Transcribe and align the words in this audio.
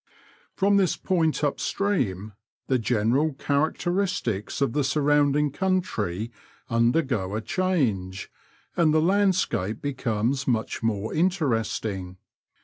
From 0.55 0.77
this 0.77 0.97
point 0.97 1.43
up 1.43 1.59
stream 1.59 2.33
the 2.65 2.79
general 2.79 3.33
characteristics 3.33 4.59
of 4.59 4.73
the 4.73 4.83
surrounding 4.83 5.51
country 5.51 6.31
undergo 6.71 7.35
a 7.35 7.41
change, 7.41 8.31
and 8.75 8.95
the 8.95 8.99
landscape 8.99 9.79
becomes 9.79 10.47
much 10.47 10.81
more 10.81 11.13
interesting. 11.13 12.17